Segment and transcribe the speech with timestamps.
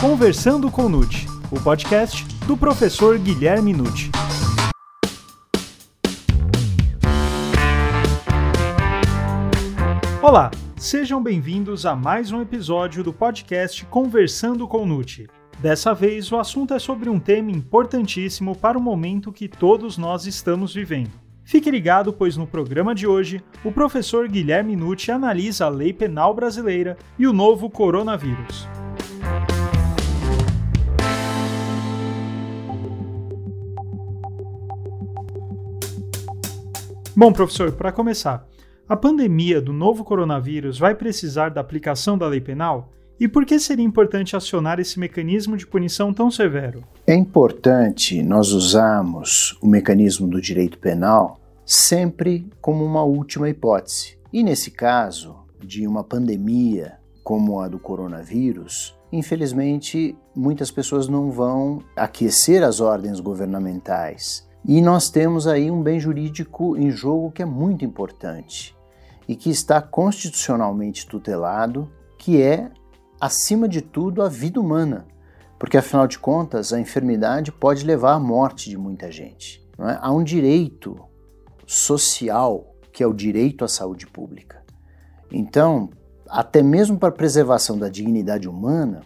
[0.00, 4.10] Conversando com Nute, o podcast do professor Guilherme Nute.
[10.22, 15.28] Olá, sejam bem-vindos a mais um episódio do podcast Conversando com Nute.
[15.58, 20.24] Dessa vez, o assunto é sobre um tema importantíssimo para o momento que todos nós
[20.24, 21.10] estamos vivendo.
[21.44, 26.32] Fique ligado, pois no programa de hoje, o professor Guilherme Nucci analisa a lei penal
[26.32, 28.66] brasileira e o novo coronavírus.
[37.20, 38.48] Bom, professor, para começar,
[38.88, 42.88] a pandemia do novo coronavírus vai precisar da aplicação da lei penal?
[43.20, 46.82] E por que seria importante acionar esse mecanismo de punição tão severo?
[47.06, 54.16] É importante nós usarmos o mecanismo do direito penal sempre como uma última hipótese.
[54.32, 61.82] E nesse caso de uma pandemia como a do coronavírus, infelizmente muitas pessoas não vão
[61.94, 64.48] aquecer as ordens governamentais.
[64.64, 68.76] E nós temos aí um bem jurídico em jogo que é muito importante
[69.26, 72.70] e que está constitucionalmente tutelado, que é
[73.20, 75.06] acima de tudo, a vida humana,
[75.58, 79.60] porque afinal de contas a enfermidade pode levar à morte de muita gente.
[79.78, 79.98] É?
[80.00, 80.98] Há um direito
[81.66, 84.62] social que é o direito à saúde pública.
[85.30, 85.90] Então,
[86.28, 89.02] até mesmo para a preservação da dignidade humana,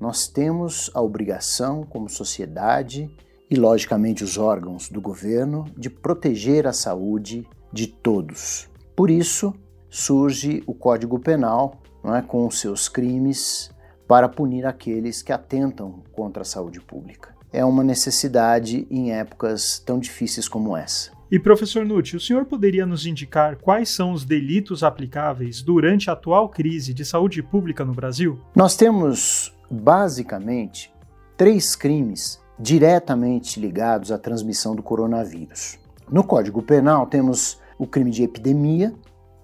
[0.00, 3.14] nós temos a obrigação, como sociedade
[3.50, 8.68] e, logicamente, os órgãos do governo, de proteger a saúde de todos.
[8.94, 9.54] Por isso,
[9.88, 13.70] surge o Código Penal, não é, com os seus crimes
[14.06, 17.34] para punir aqueles que atentam contra a saúde pública.
[17.52, 21.10] É uma necessidade em épocas tão difíceis como essa.
[21.30, 26.12] E professor Nutti, o senhor poderia nos indicar quais são os delitos aplicáveis durante a
[26.12, 28.38] atual crise de saúde pública no Brasil?
[28.54, 30.92] Nós temos basicamente
[31.36, 35.78] três crimes diretamente ligados à transmissão do coronavírus.
[36.10, 38.94] No Código Penal temos o crime de epidemia,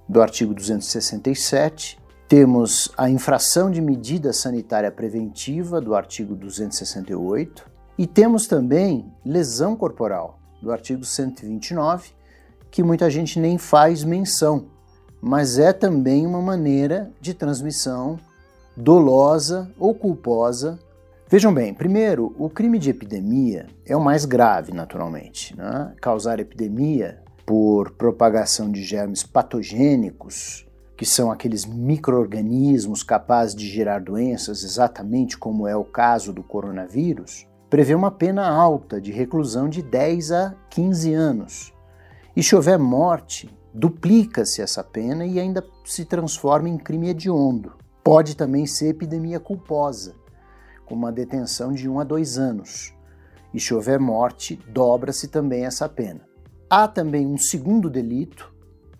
[0.08, 1.98] do artigo 267,
[2.28, 10.38] temos a infração de medida sanitária preventiva, do artigo 268, e temos também lesão corporal,
[10.62, 12.10] do artigo 129,
[12.70, 14.66] que muita gente nem faz menção,
[15.20, 18.18] mas é também uma maneira de transmissão
[18.76, 20.78] dolosa ou culposa.
[21.32, 25.56] Vejam bem, primeiro, o crime de epidemia é o mais grave, naturalmente.
[25.56, 25.94] Né?
[25.98, 34.62] Causar epidemia por propagação de germes patogênicos que são aqueles microorganismos capazes de gerar doenças,
[34.62, 40.32] exatamente como é o caso do coronavírus, prevê uma pena alta de reclusão de 10
[40.32, 41.72] a 15 anos.
[42.36, 47.72] E se houver morte, duplica-se essa pena e ainda se transforma em crime hediondo.
[48.04, 50.20] Pode também ser epidemia culposa,
[50.86, 52.94] com uma detenção de 1 a 2 anos.
[53.52, 56.20] E se houver morte, dobra-se também essa pena.
[56.68, 58.54] Há também um segundo delito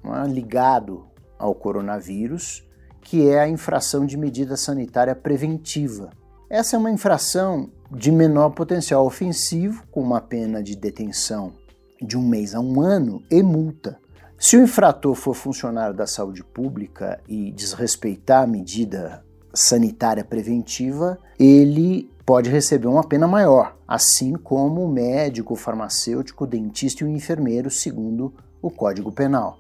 [0.05, 1.07] é, ligado
[1.39, 2.69] ao coronavírus,
[3.01, 6.11] que é a infração de medida sanitária preventiva.
[6.49, 11.55] Essa é uma infração de menor potencial ofensivo, com uma pena de detenção
[12.01, 13.99] de um mês a um ano e multa.
[14.39, 22.11] Se o infrator for funcionário da saúde pública e desrespeitar a medida sanitária preventiva, ele
[22.25, 27.11] pode receber uma pena maior, assim como o médico, o farmacêutico, o dentista e o
[27.11, 29.59] enfermeiro, segundo o Código Penal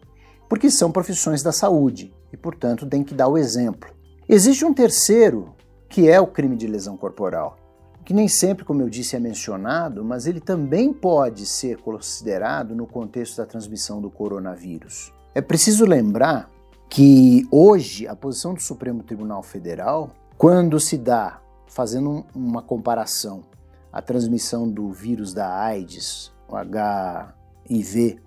[0.53, 3.88] porque são profissões da saúde e, portanto, tem que dar o exemplo.
[4.28, 5.54] Existe um terceiro,
[5.88, 7.56] que é o crime de lesão corporal,
[8.04, 12.86] que nem sempre, como eu disse, é mencionado, mas ele também pode ser considerado no
[12.86, 15.10] contexto da transmissão do coronavírus.
[15.34, 16.50] É preciso lembrar
[16.92, 23.44] que hoje a posição do Supremo Tribunal Federal, quando se dá, fazendo uma comparação,
[23.91, 28.20] a transmissão do vírus da AIDS, o HIV,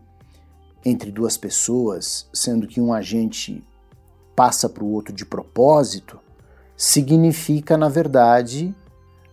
[0.84, 3.64] entre duas pessoas, sendo que um agente
[4.36, 6.20] passa para o outro de propósito,
[6.76, 8.76] significa, na verdade,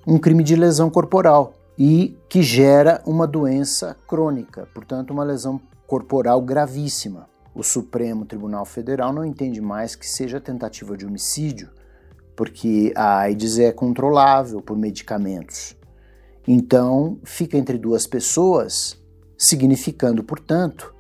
[0.06, 6.43] um crime de lesão corporal e que gera uma doença crônica, portanto, uma lesão corporal
[6.43, 7.31] gravíssima.
[7.54, 11.70] O Supremo Tribunal Federal não entende mais que seja tentativa de homicídio,
[12.34, 15.76] porque a AIDS é controlável por medicamentos.
[16.49, 18.99] Então, fica entre duas pessoas,
[19.37, 20.94] significando, portanto,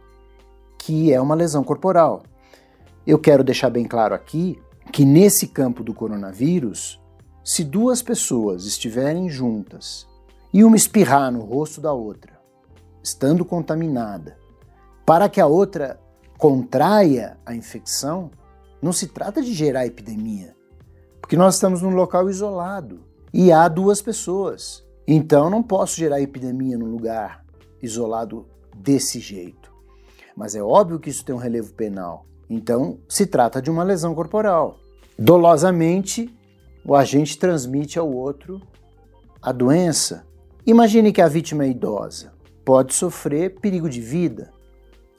[0.78, 2.22] que é uma lesão corporal.
[3.06, 4.60] Eu quero deixar bem claro aqui
[4.92, 7.00] que nesse campo do coronavírus,
[7.42, 10.06] se duas pessoas estiverem juntas
[10.52, 12.38] e uma espirrar no rosto da outra,
[13.02, 14.36] estando contaminada,
[15.06, 15.98] para que a outra
[16.42, 18.28] contraia a infecção,
[18.82, 20.56] não se trata de gerar epidemia,
[21.20, 24.84] porque nós estamos num local isolado e há duas pessoas.
[25.06, 27.44] Então não posso gerar epidemia num lugar
[27.80, 28.44] isolado
[28.74, 29.72] desse jeito.
[30.36, 32.26] Mas é óbvio que isso tem um relevo penal.
[32.50, 34.80] Então se trata de uma lesão corporal.
[35.16, 36.28] Dolosamente,
[36.84, 38.60] o agente transmite ao outro
[39.40, 40.26] a doença.
[40.66, 42.32] Imagine que a vítima é idosa,
[42.64, 44.50] pode sofrer perigo de vida.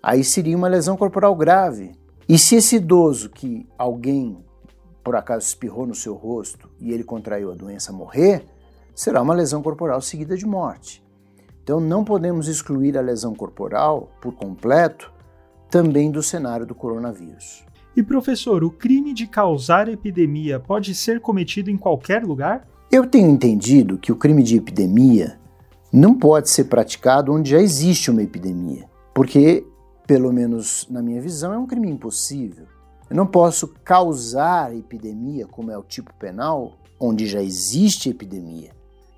[0.03, 1.93] Aí seria uma lesão corporal grave.
[2.27, 4.37] E se esse idoso que alguém
[5.01, 8.45] por acaso espirrou no seu rosto e ele contraiu a doença morrer,
[8.93, 11.03] será uma lesão corporal seguida de morte.
[11.63, 15.11] Então não podemos excluir a lesão corporal por completo
[15.69, 17.65] também do cenário do coronavírus.
[17.95, 22.67] E professor, o crime de causar epidemia pode ser cometido em qualquer lugar?
[22.91, 25.39] Eu tenho entendido que o crime de epidemia
[25.91, 29.65] não pode ser praticado onde já existe uma epidemia, porque,
[30.05, 32.65] pelo menos na minha visão, é um crime impossível.
[33.09, 38.71] Eu não posso causar epidemia, como é o tipo penal, onde já existe epidemia.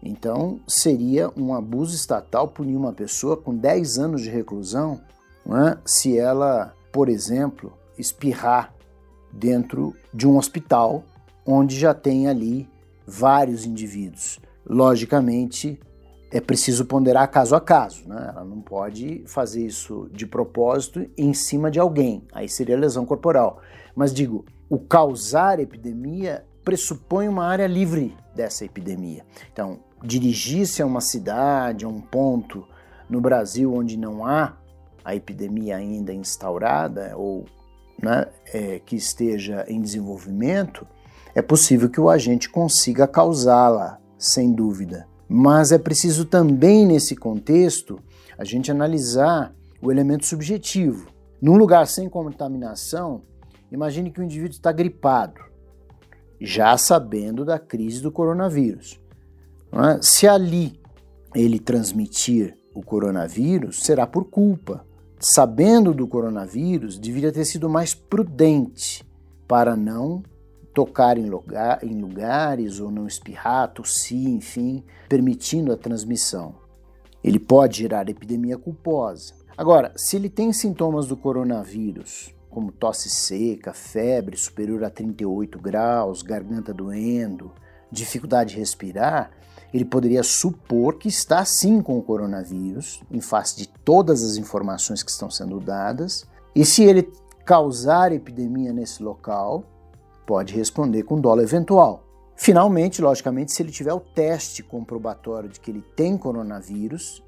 [0.04, 5.02] Então, seria um abuso estatal punir uma pessoa com 10 anos de reclusão
[5.48, 5.78] é?
[5.86, 8.74] se ela, por exemplo, espirrar
[9.32, 11.04] dentro de um hospital
[11.46, 12.68] onde já tem ali
[13.06, 14.40] vários indivíduos.
[14.68, 15.80] Logicamente,
[16.36, 18.32] é preciso ponderar caso a caso, né?
[18.36, 23.62] Ela não pode fazer isso de propósito em cima de alguém, aí seria lesão corporal.
[23.96, 29.26] Mas digo, o causar epidemia pressupõe uma área livre dessa epidemia.
[29.54, 32.68] Então, dirigir-se a uma cidade, a um ponto
[33.10, 34.58] no Brasil onde não há
[35.06, 37.46] a epidemia ainda instaurada ou
[38.04, 40.86] né, é, que esteja em desenvolvimento,
[41.34, 45.08] é possível que o agente consiga causá-la, sem dúvida.
[45.28, 48.00] Mas é preciso também, nesse contexto,
[48.38, 51.08] a gente analisar o elemento subjetivo.
[51.42, 53.22] Num lugar sem contaminação,
[53.72, 55.42] imagine que o indivíduo está gripado,
[56.40, 59.00] já sabendo da crise do coronavírus.
[59.72, 60.00] É?
[60.02, 60.80] Se ali
[61.34, 64.86] ele transmitir o coronavírus, será por culpa
[65.20, 69.04] sabendo do coronavírus, deveria ter sido mais prudente
[69.48, 70.22] para não
[70.76, 76.56] tocar em, lugar, em lugares ou não espirrar, tossir, enfim, permitindo a transmissão.
[77.24, 79.34] Ele pode gerar epidemia culposa.
[79.58, 86.22] Agora, se ele tem sintomas do coronavírus, como tosse seca, febre superior a 38 graus,
[86.22, 87.54] garganta doendo,
[87.90, 89.32] dificuldade de respirar,
[89.74, 95.02] ele poderia supor que está sim com o coronavírus, em face de todas as informações
[95.02, 97.10] que estão sendo dadas, e se ele
[97.46, 99.64] causar epidemia nesse local,
[100.26, 102.04] pode responder com dolo eventual.
[102.36, 107.24] Finalmente, logicamente, se ele tiver o teste comprobatório de que ele tem coronavírus,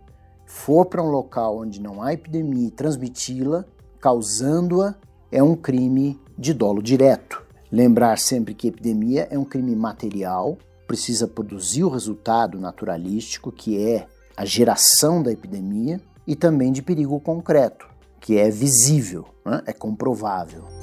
[0.45, 3.65] for para um local onde não há epidemia e transmiti-la,
[3.99, 4.95] causando-a,
[5.31, 7.41] é um crime de dolo direto.
[7.71, 10.57] Lembrar sempre que epidemia é um crime material
[10.88, 17.19] precisa produzir o resultado naturalístico, que é a geração da epidemia, e também de perigo
[17.19, 17.88] concreto,
[18.19, 19.61] que é visível, né?
[19.65, 20.76] é comprovável.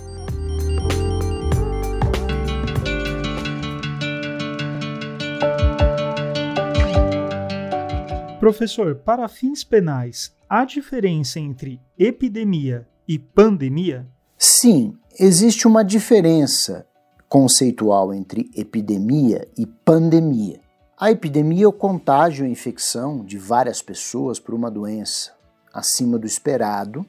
[8.45, 14.07] Professor, para fins penais, há diferença entre epidemia e pandemia?
[14.37, 16.87] Sim, existe uma diferença
[17.27, 20.61] conceitual entre epidemia e pandemia.
[21.01, 25.33] A epidemia é o contágio e infecção de várias pessoas por uma doença
[25.73, 27.07] acima do esperado,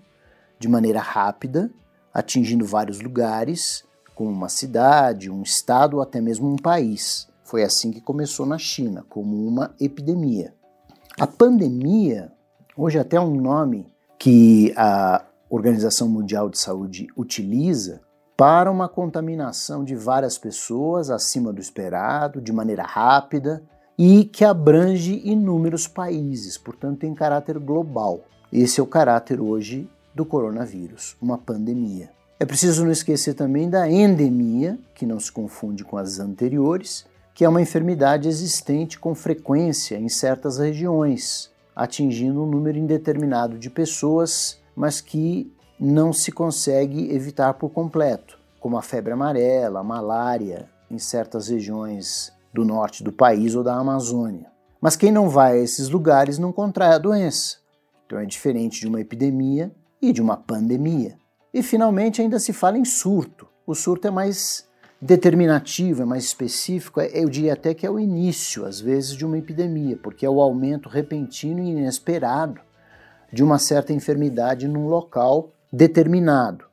[0.57, 1.69] de maneira rápida,
[2.13, 3.83] atingindo vários lugares,
[4.15, 7.27] como uma cidade, um estado ou até mesmo um país.
[7.43, 10.53] Foi assim que começou na China, como uma epidemia.
[11.17, 12.29] A pandemia,
[12.75, 13.88] hoje até um nome
[14.19, 18.01] que a Organização Mundial de Saúde utiliza,
[18.36, 23.63] para uma contaminação de várias pessoas acima do esperado, de maneira rápida
[23.98, 28.25] e que abrange inúmeros países, portanto, tem caráter global.
[28.51, 32.10] Esse é o caráter hoje do coronavírus, uma pandemia.
[32.38, 37.43] É preciso não esquecer também da endemia, que não se confunde com as anteriores, que
[37.43, 44.57] é uma enfermidade existente com frequência em certas regiões, atingindo um número indeterminado de pessoas,
[44.73, 50.97] mas que não se consegue evitar por completo, como a febre amarela, a malária em
[50.97, 54.49] certas regiões do norte do país ou da Amazônia.
[54.79, 57.57] Mas quem não vai a esses lugares não contrai a doença.
[58.05, 61.17] Então é diferente de uma epidemia e de uma pandemia.
[61.53, 63.45] E finalmente ainda se fala em surto.
[63.67, 64.64] O surto é mais
[65.01, 69.37] determinativo, é mais específico, eu diria até que é o início, às vezes, de uma
[69.37, 72.61] epidemia, porque é o aumento repentino e inesperado
[73.31, 76.65] de uma certa enfermidade num local determinado.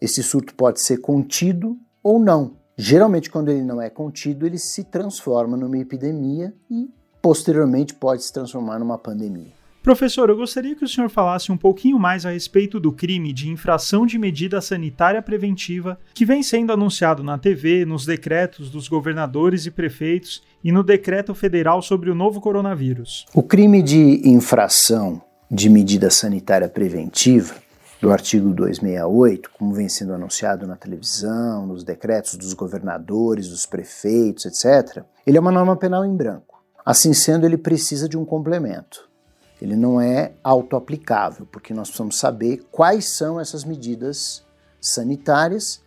[0.00, 2.52] Esse surto pode ser contido ou não.
[2.76, 6.90] Geralmente, quando ele não é contido, ele se transforma numa epidemia e
[7.22, 9.63] posteriormente pode se transformar numa pandemia.
[9.84, 13.50] Professor, eu gostaria que o senhor falasse um pouquinho mais a respeito do crime de
[13.50, 19.66] infração de medida sanitária preventiva que vem sendo anunciado na TV, nos decretos dos governadores
[19.66, 23.26] e prefeitos e no decreto federal sobre o novo coronavírus.
[23.34, 27.54] O crime de infração de medida sanitária preventiva
[28.00, 34.46] do artigo 268, como vem sendo anunciado na televisão, nos decretos dos governadores, dos prefeitos,
[34.46, 36.64] etc., ele é uma norma penal em branco.
[36.86, 39.12] Assim sendo, ele precisa de um complemento.
[39.60, 44.44] Ele não é autoaplicável, porque nós precisamos saber quais são essas medidas
[44.80, 45.82] sanitárias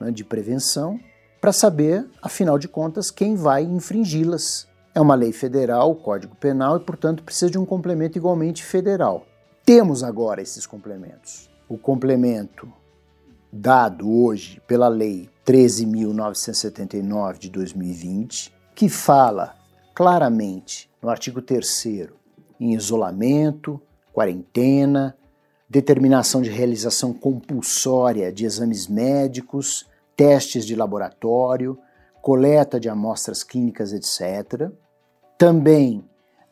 [0.00, 0.98] né, de prevenção
[1.40, 4.68] para saber, afinal de contas, quem vai infringi-las.
[4.94, 9.26] É uma lei federal, o Código Penal, e, portanto, precisa de um complemento igualmente federal.
[9.64, 11.50] Temos agora esses complementos.
[11.68, 12.72] O complemento
[13.52, 19.56] dado hoje pela Lei 13.979 de 2020, que fala
[19.94, 21.68] claramente no artigo 3
[22.62, 23.80] em isolamento,
[24.12, 25.16] quarentena,
[25.68, 31.76] determinação de realização compulsória de exames médicos, testes de laboratório,
[32.20, 34.70] coleta de amostras clínicas, etc.
[35.36, 36.04] Também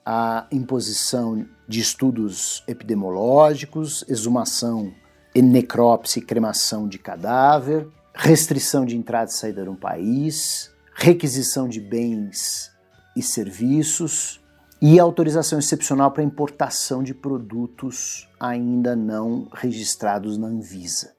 [0.05, 4.93] a imposição de estudos epidemiológicos, exumação
[5.33, 11.81] e necrópsia e cremação de cadáver, restrição de entrada e saída um país, requisição de
[11.81, 12.73] bens
[13.17, 14.40] e serviços,
[14.81, 21.13] e autorização excepcional para importação de produtos ainda não registrados na Anvisa.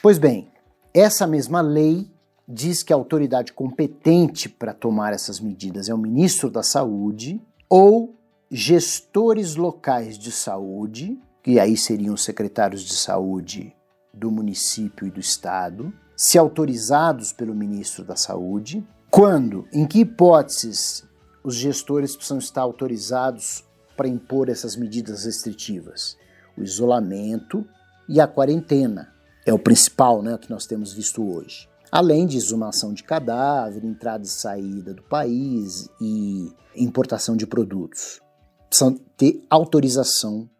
[0.00, 0.48] Pois bem,
[0.94, 2.10] essa mesma lei
[2.48, 8.14] diz que a autoridade competente para tomar essas medidas é o ministro da Saúde ou
[8.50, 13.74] gestores locais de saúde, que aí seriam os secretários de saúde
[14.14, 21.05] do município e do estado, se autorizados pelo ministro da Saúde, quando, em que hipóteses
[21.46, 23.62] os gestores precisam estar autorizados
[23.96, 26.16] para impor essas medidas restritivas.
[26.58, 27.64] O isolamento
[28.08, 29.14] e a quarentena
[29.46, 31.68] é o principal né, que nós temos visto hoje.
[31.92, 38.20] Além de exumação de cadáver, entrada e saída do país e importação de produtos.
[38.68, 40.50] Precisam ter autorização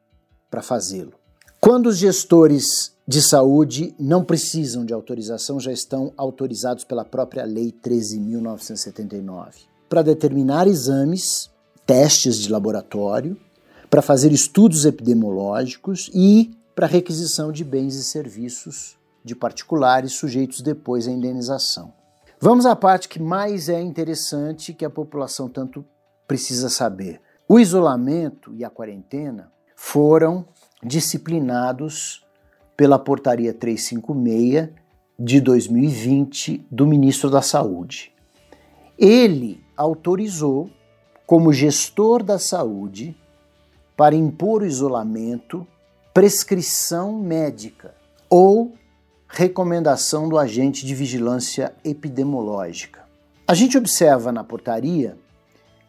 [0.48, 1.14] para fazê-lo.
[1.60, 7.72] Quando os gestores de saúde não precisam de autorização, já estão autorizados pela própria Lei
[7.72, 11.50] 13.979 para determinar exames,
[11.84, 13.36] testes de laboratório,
[13.88, 21.08] para fazer estudos epidemiológicos e para requisição de bens e serviços de particulares sujeitos depois
[21.08, 21.92] à indenização.
[22.40, 25.84] Vamos à parte que mais é interessante que a população tanto
[26.28, 27.20] precisa saber.
[27.48, 30.44] O isolamento e a quarentena foram
[30.82, 32.24] disciplinados
[32.76, 34.68] pela Portaria 356
[35.18, 38.12] de 2020 do Ministro da Saúde.
[38.98, 40.70] Ele autorizou,
[41.26, 43.16] como gestor da saúde,
[43.96, 45.66] para impor o isolamento,
[46.14, 47.94] prescrição médica
[48.28, 48.72] ou
[49.28, 53.04] recomendação do agente de vigilância epidemiológica.
[53.46, 55.16] A gente observa na portaria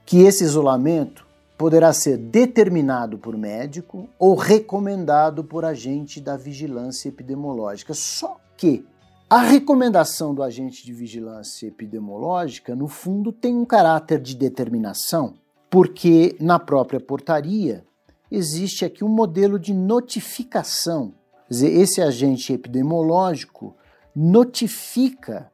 [0.05, 1.25] que esse isolamento
[1.57, 7.93] poderá ser determinado por médico ou recomendado por agente da vigilância epidemiológica.
[7.93, 8.85] Só que
[9.29, 15.33] a recomendação do agente de vigilância epidemiológica, no fundo, tem um caráter de determinação,
[15.69, 17.83] porque na própria portaria
[18.31, 21.13] existe aqui um modelo de notificação.
[21.45, 23.75] Quer dizer, esse agente epidemiológico
[24.15, 25.51] notifica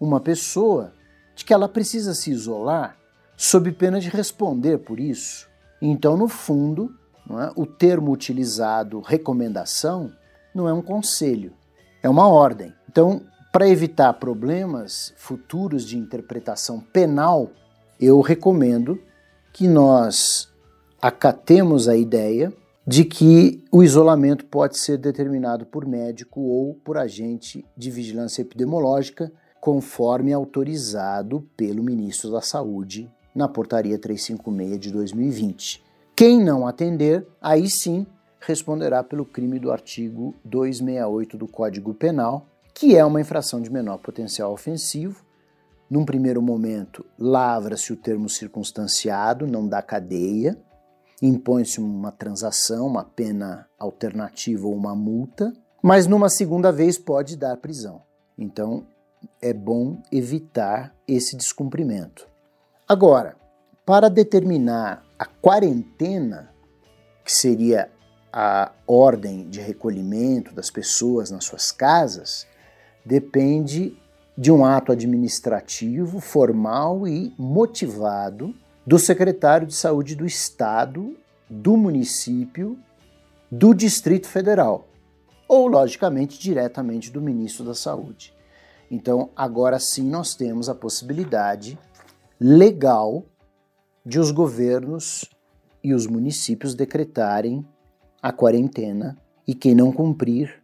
[0.00, 0.94] uma pessoa
[1.34, 2.96] de que ela precisa se isolar
[3.36, 5.46] sob pena de responder por isso.
[5.80, 6.90] Então, no fundo,
[7.30, 10.10] é, o termo utilizado recomendação
[10.54, 11.52] não é um conselho,
[12.02, 12.74] é uma ordem.
[12.90, 13.20] Então,
[13.52, 17.48] para evitar problemas futuros de interpretação penal,
[18.00, 19.00] eu recomendo
[19.52, 20.48] que nós
[21.00, 22.52] acatemos a ideia
[22.84, 29.30] de que o isolamento pode ser determinado por médico ou por agente de vigilância epidemiológica,
[29.60, 35.84] conforme autorizado pelo ministro da Saúde na Portaria 356 de 2020.
[36.16, 38.04] Quem não atender, aí sim
[38.40, 42.49] responderá pelo crime do artigo 268 do Código Penal,
[42.80, 45.22] que é uma infração de menor potencial ofensivo.
[45.90, 50.56] Num primeiro momento, lavra-se o termo circunstanciado, não dá cadeia,
[51.20, 57.54] impõe-se uma transação, uma pena alternativa ou uma multa, mas numa segunda vez pode dar
[57.58, 58.00] prisão.
[58.38, 58.86] Então,
[59.42, 62.26] é bom evitar esse descumprimento.
[62.88, 63.36] Agora,
[63.84, 66.50] para determinar a quarentena,
[67.26, 67.90] que seria
[68.32, 72.48] a ordem de recolhimento das pessoas nas suas casas
[73.04, 73.96] depende
[74.36, 78.54] de um ato administrativo formal e motivado
[78.86, 81.16] do secretário de saúde do estado,
[81.48, 82.78] do município,
[83.50, 84.88] do Distrito Federal,
[85.46, 88.32] ou, logicamente, diretamente do ministro da Saúde.
[88.90, 91.78] Então, agora sim, nós temos a possibilidade
[92.40, 93.24] legal
[94.04, 95.24] de os governos
[95.82, 97.66] e os municípios decretarem
[98.22, 100.62] a quarentena e quem não cumprir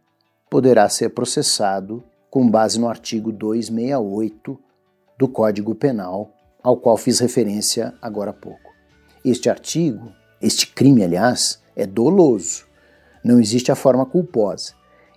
[0.49, 2.03] poderá ser processado
[2.37, 4.59] com base no artigo 268
[5.17, 8.75] do Código Penal, ao qual fiz referência agora há pouco.
[9.25, 12.65] Este artigo, este crime, aliás, é doloso.
[13.23, 14.75] Não existe a forma culposa.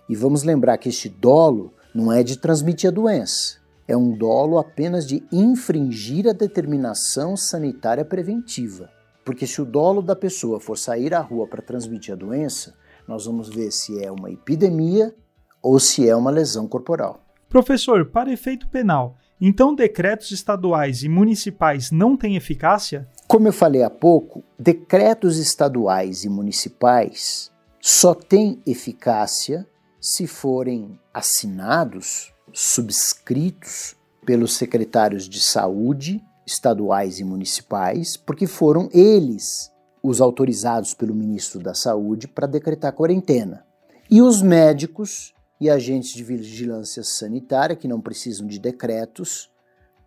[0.09, 4.57] E vamos lembrar que este dolo não é de transmitir a doença, é um dolo
[4.57, 8.89] apenas de infringir a determinação sanitária preventiva.
[9.23, 12.73] Porque se o dolo da pessoa for sair à rua para transmitir a doença,
[13.07, 15.13] nós vamos ver se é uma epidemia
[15.61, 17.19] ou se é uma lesão corporal.
[17.49, 23.07] Professor, para efeito penal, então decretos estaduais e municipais não têm eficácia?
[23.27, 27.51] Como eu falei há pouco, decretos estaduais e municipais
[27.81, 29.67] só têm eficácia
[29.99, 39.71] se forem assinados, subscritos pelos secretários de saúde estaduais e municipais, porque foram eles
[40.03, 43.65] os autorizados pelo ministro da Saúde para decretar quarentena.
[44.09, 49.51] E os médicos e agentes de vigilância sanitária, que não precisam de decretos,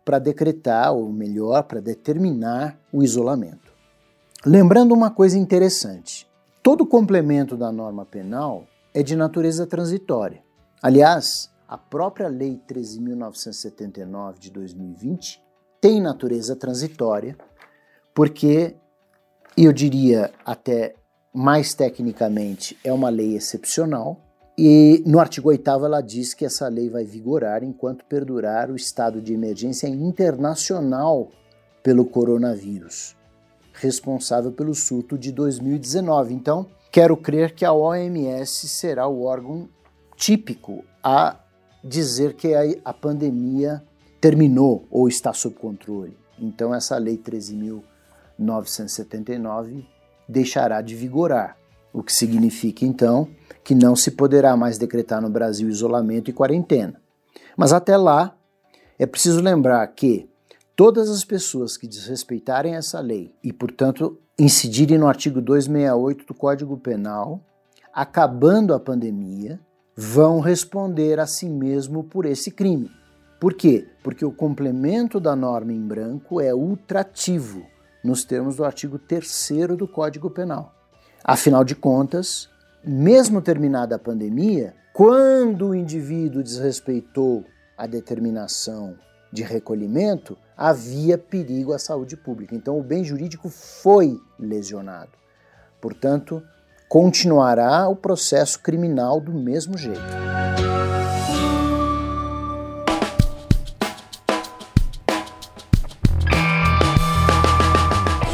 [0.04, 3.73] para decretar, ou melhor, para determinar o isolamento.
[4.44, 6.28] Lembrando uma coisa interessante:
[6.61, 10.42] todo complemento da norma penal é de natureza transitória.
[10.82, 15.40] Aliás, a própria Lei 13.979 de 2020
[15.80, 17.38] tem natureza transitória,
[18.12, 18.75] porque
[19.56, 20.96] eu diria até
[21.32, 24.23] mais tecnicamente é uma lei excepcional,
[24.56, 29.20] e no artigo 8 ela diz que essa lei vai vigorar enquanto perdurar o estado
[29.20, 31.32] de emergência internacional
[31.82, 33.16] pelo coronavírus,
[33.73, 36.34] responsável pelo surto de 2019.
[36.34, 39.68] Então, quero crer que a OMS será o órgão
[40.16, 41.37] típico a
[41.83, 43.83] dizer que a, pandemia
[44.20, 46.16] terminou ou está sob controle.
[46.38, 49.85] Então, essa lei 13.979
[50.28, 51.59] deixará de vigorar,
[51.92, 53.28] o que significa então
[53.64, 57.00] que não se poderá mais decretar no Brasil isolamento e quarentena.
[57.57, 58.37] Mas até lá,
[58.98, 60.29] é preciso lembrar que
[60.77, 66.77] todas as pessoas que desrespeitarem essa lei e, portanto, incidirem no artigo 268 do Código
[66.77, 67.40] Penal,
[67.92, 69.59] acabando a pandemia,
[69.96, 72.90] vão responder a si mesmo por esse crime.
[73.40, 73.88] Por quê?
[74.03, 77.64] Porque o complemento da norma em branco é ultrativo,
[78.03, 80.74] nos termos do artigo 3 do Código Penal.
[81.22, 82.48] Afinal de contas,
[82.87, 87.44] mesmo terminada a pandemia, quando o indivíduo desrespeitou
[87.77, 88.97] a determinação
[89.33, 92.55] de recolhimento, havia perigo à saúde pública.
[92.55, 95.11] Então, o bem jurídico foi lesionado.
[95.81, 96.42] Portanto,
[96.88, 100.01] continuará o processo criminal do mesmo jeito.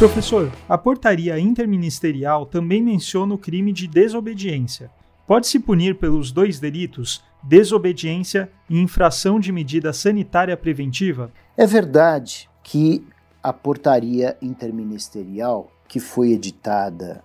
[0.01, 4.91] Professor, a portaria interministerial também menciona o crime de desobediência.
[5.27, 11.31] Pode-se punir pelos dois delitos, desobediência e infração de medida sanitária preventiva?
[11.55, 13.07] É verdade que
[13.43, 17.23] a portaria interministerial, que foi editada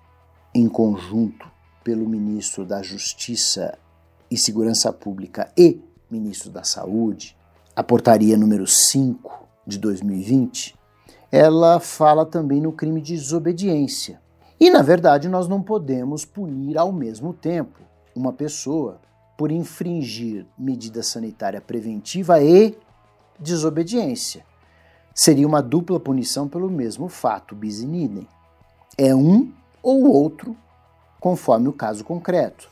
[0.53, 1.49] em conjunto
[1.81, 3.79] pelo ministro da Justiça
[4.29, 5.79] e Segurança Pública e
[6.11, 7.37] ministro da Saúde,
[7.73, 10.75] a portaria número 5 de 2020,
[11.35, 14.21] ela fala também no crime de desobediência.
[14.57, 17.81] E, na verdade, nós não podemos punir ao mesmo tempo
[18.15, 19.01] uma pessoa
[19.37, 22.77] por infringir medida sanitária preventiva e
[23.37, 24.45] desobediência.
[25.13, 28.27] Seria uma dupla punição pelo mesmo fato, bis in idem.
[28.97, 29.51] É um
[29.83, 30.55] ou outro,
[31.19, 32.69] conforme o caso concreto.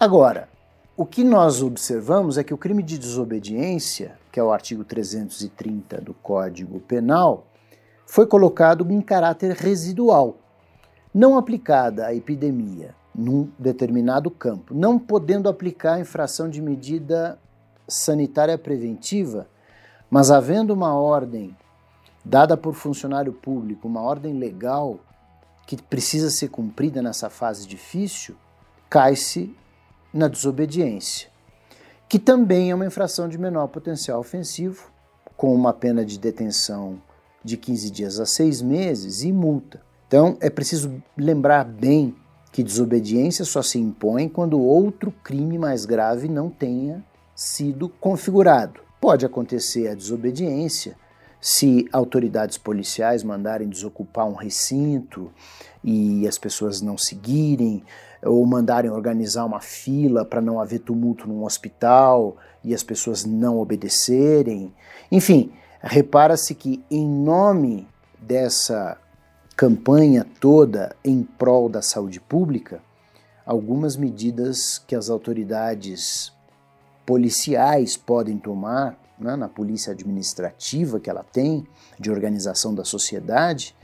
[0.00, 0.48] Agora,
[0.96, 6.00] o que nós observamos é que o crime de desobediência, que é o artigo 330
[6.00, 7.46] do Código Penal,
[8.06, 10.36] foi colocado em caráter residual,
[11.12, 17.38] não aplicada à epidemia num determinado campo, não podendo aplicar a infração de medida
[17.88, 19.48] sanitária preventiva,
[20.08, 21.56] mas havendo uma ordem
[22.24, 25.00] dada por funcionário público, uma ordem legal
[25.66, 28.36] que precisa ser cumprida nessa fase difícil,
[28.88, 29.54] cai-se
[30.12, 31.28] na desobediência,
[32.08, 34.90] que também é uma infração de menor potencial ofensivo,
[35.36, 37.00] com uma pena de detenção
[37.46, 39.80] de 15 dias a 6 meses e multa.
[40.08, 42.14] Então é preciso lembrar bem
[42.52, 47.04] que desobediência só se impõe quando outro crime mais grave não tenha
[47.34, 48.80] sido configurado.
[49.00, 50.96] Pode acontecer a desobediência
[51.40, 55.30] se autoridades policiais mandarem desocupar um recinto
[55.84, 57.84] e as pessoas não seguirem,
[58.24, 63.58] ou mandarem organizar uma fila para não haver tumulto num hospital e as pessoas não
[63.58, 64.74] obedecerem.
[65.12, 65.52] Enfim,
[65.86, 67.86] repara-se que, em nome
[68.20, 68.98] dessa
[69.56, 72.80] campanha toda em prol da saúde pública,
[73.44, 76.32] algumas medidas que as autoridades
[77.06, 81.66] policiais podem tomar, né, na polícia administrativa que ela tem,
[81.98, 83.74] de organização da sociedade,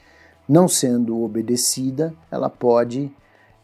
[0.49, 3.11] não sendo obedecida, ela pode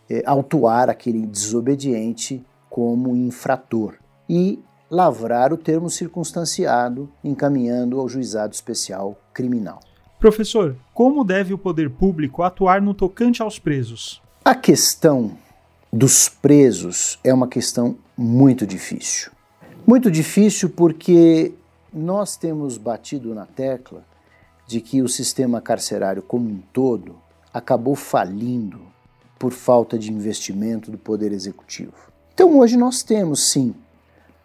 [0.08, 3.96] é, autuar aquele desobediente como infrator.
[4.28, 9.80] E lavrar o termo circunstanciado, encaminhando ao juizado especial criminal.
[10.18, 14.20] Professor, como deve o poder público atuar no tocante aos presos?
[14.44, 15.36] A questão
[15.92, 19.30] dos presos é uma questão muito difícil.
[19.86, 21.52] Muito difícil porque
[21.92, 24.04] nós temos batido na tecla
[24.66, 27.16] de que o sistema carcerário como um todo
[27.54, 28.80] acabou falindo
[29.38, 31.94] por falta de investimento do Poder Executivo.
[32.34, 33.74] Então hoje nós temos sim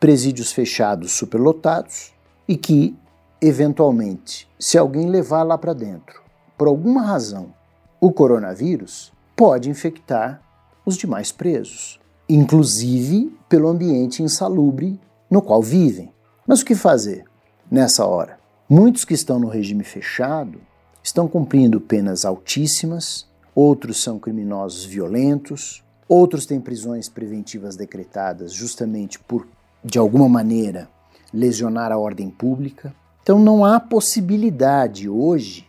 [0.04, 2.12] presídios fechados superlotados
[2.46, 2.94] e que,
[3.40, 6.22] eventualmente, se alguém levar lá para dentro,
[6.58, 7.54] por alguma razão,
[8.02, 10.44] o coronavírus, pode infectar
[10.86, 15.00] os demais presos, inclusive pelo ambiente insalubre
[15.32, 16.12] no qual vivem.
[16.46, 17.24] Mas o que fazer
[17.72, 18.38] nessa hora?
[18.68, 20.60] Muitos que estão no regime fechado
[21.02, 29.48] estão cumprindo penas altíssimas, outros são criminosos violentos, outros têm prisões preventivas decretadas justamente por,
[29.84, 30.90] de alguma maneira,
[31.34, 32.96] lesionar a ordem pública.
[33.22, 35.68] Então não há possibilidade hoje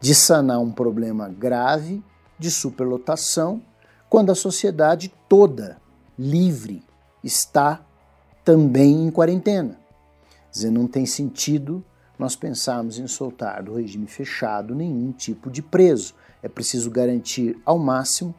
[0.00, 2.02] de sanar um problema grave
[2.38, 3.60] de superlotação
[4.08, 5.78] quando a sociedade toda
[6.18, 6.82] livre
[7.22, 7.80] está
[8.44, 9.78] também em quarentena.
[10.46, 11.84] Quer dizer, não tem sentido
[12.18, 16.14] nós pensarmos em soltar do regime fechado nenhum tipo de preso.
[16.42, 18.34] É preciso garantir ao máximo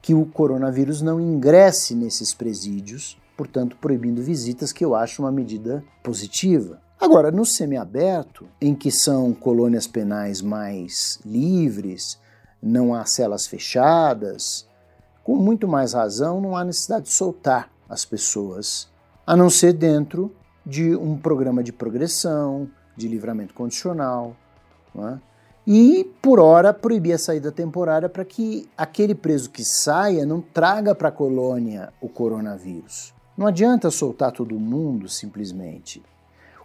[0.00, 5.84] que o coronavírus não ingresse nesses presídios, portanto, proibindo visitas, que eu acho uma medida
[6.02, 6.80] positiva.
[7.00, 12.18] Agora, no semiaberto, em que são colônias penais mais livres,
[12.62, 14.66] não há celas fechadas,
[15.22, 18.88] com muito mais razão, não há necessidade de soltar as pessoas,
[19.26, 24.36] a não ser dentro de um programa de progressão, de livramento condicional,
[24.96, 25.18] é?
[25.66, 30.94] e, por hora, proibir a saída temporária para que aquele preso que saia não traga
[30.94, 33.14] para a colônia o coronavírus.
[33.36, 36.02] Não adianta soltar todo mundo simplesmente.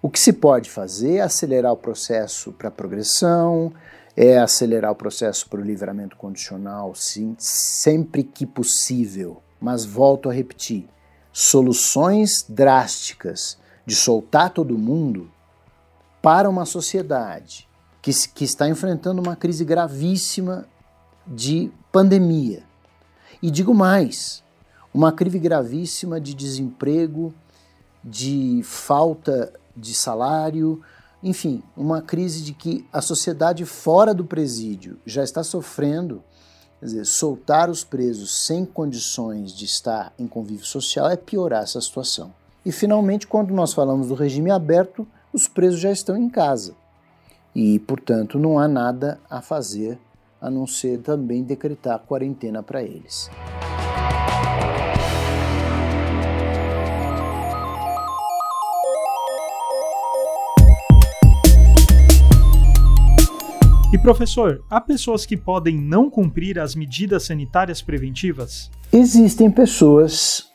[0.02, 3.74] O que se pode fazer é acelerar o processo para a progressão,
[4.16, 9.42] é acelerar o processo para o livramento condicional, sim, sempre que possível.
[9.60, 10.88] Mas volto a repetir:
[11.34, 15.30] soluções drásticas de soltar todo mundo
[16.22, 17.68] para uma sociedade
[18.02, 20.66] que, que está enfrentando uma crise gravíssima
[21.26, 22.64] de pandemia.
[23.42, 24.44] E digo mais,
[25.00, 27.34] uma crise gravíssima de desemprego,
[28.04, 30.82] de falta de salário,
[31.24, 36.22] enfim, uma crise de que a sociedade fora do presídio já está sofrendo.
[36.82, 41.80] Quer dizer, soltar os presos sem condições de estar em convívio social é piorar essa
[41.80, 42.34] situação.
[42.66, 46.76] E, finalmente, quando nós falamos do regime aberto, os presos já estão em casa.
[47.56, 49.98] E, portanto, não há nada a fazer
[50.42, 53.30] a não ser também decretar quarentena para eles.
[63.92, 68.70] E professor, há pessoas que podem não cumprir as medidas sanitárias preventivas?
[68.94, 70.48] Existem pessoas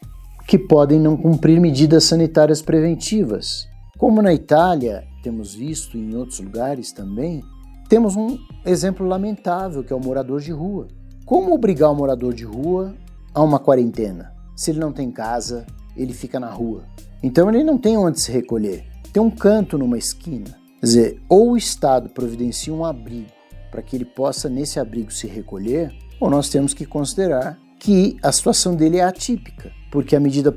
[0.47, 3.66] que podem não cumprir medidas sanitárias preventivas.
[3.99, 7.42] Como na Itália, temos visto em outros lugares também,
[7.88, 10.87] temos um exemplo lamentável que é o morador de rua.
[11.27, 12.94] Como obrigar o morador de rua
[13.35, 14.33] a uma quarentena?
[14.55, 15.66] Se ele não tem casa,
[15.97, 16.85] ele fica na rua.
[17.20, 18.85] Então ele não tem onde se recolher.
[19.12, 20.62] Tem um canto numa esquina.
[20.80, 23.30] Quer dizer, ou o Estado providencia um abrigo
[23.70, 28.30] para que ele possa nesse abrigo se recolher, ou nós temos que considerar que a
[28.30, 30.56] situação dele é atípica, porque a medida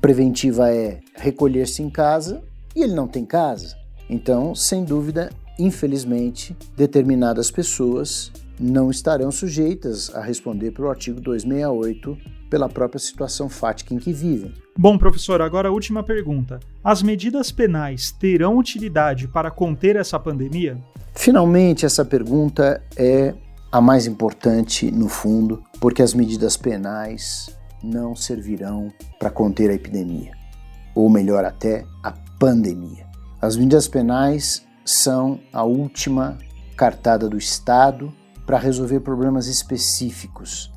[0.00, 2.42] preventiva é recolher-se em casa
[2.74, 3.76] e ele não tem casa.
[4.08, 12.16] Então, sem dúvida, infelizmente, determinadas pessoas não estarão sujeitas a responder pelo artigo 268
[12.50, 14.52] pela própria situação fática em que vivem.
[14.76, 16.60] Bom, professor, agora a última pergunta.
[16.82, 20.78] As medidas penais terão utilidade para conter essa pandemia?
[21.14, 23.34] Finalmente, essa pergunta é
[23.72, 30.32] a mais importante no fundo, porque as medidas penais não servirão para conter a epidemia,
[30.94, 33.06] ou melhor, até a pandemia.
[33.40, 36.36] As medidas penais são a última
[36.76, 38.12] cartada do Estado
[38.50, 40.72] para resolver problemas específicos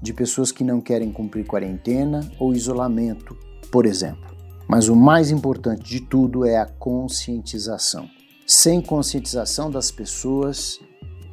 [0.00, 3.36] de pessoas que não querem cumprir quarentena ou isolamento,
[3.68, 4.32] por exemplo.
[4.68, 8.08] Mas o mais importante de tudo é a conscientização.
[8.46, 10.78] Sem conscientização das pessoas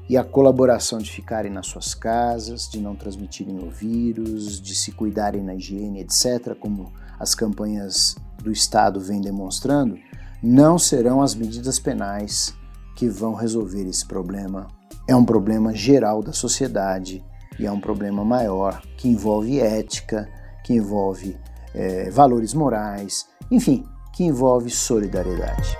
[0.10, 4.94] e a colaboração de ficarem nas suas casas, de não transmitirem o vírus, de se
[4.94, 9.96] cuidarem na higiene, etc., como as campanhas do Estado vêm demonstrando,
[10.42, 12.52] não serão as medidas penais
[12.96, 14.68] que vão resolver esse problema.
[15.08, 17.24] É um problema geral da sociedade
[17.60, 20.30] e é um problema maior que envolve ética,
[20.64, 21.38] que envolve
[21.74, 25.78] é, valores morais, enfim, que envolve solidariedade.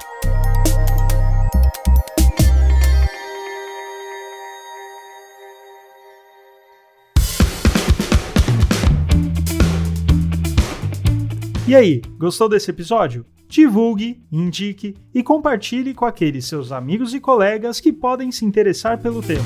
[11.66, 13.26] E aí, gostou desse episódio?
[13.48, 19.22] Divulgue, indique e compartilhe com aqueles seus amigos e colegas que podem se interessar pelo
[19.22, 19.46] tema.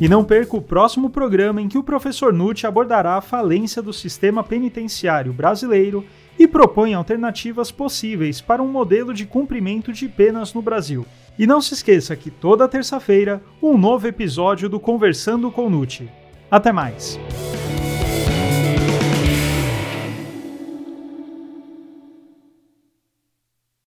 [0.00, 3.92] E não perca o próximo programa em que o professor Nutt abordará a falência do
[3.92, 6.06] sistema penitenciário brasileiro
[6.38, 11.04] e propõe alternativas possíveis para um modelo de cumprimento de penas no Brasil.
[11.38, 16.08] E não se esqueça que toda terça-feira um novo episódio do Conversando com Nutt.
[16.50, 17.18] Até mais!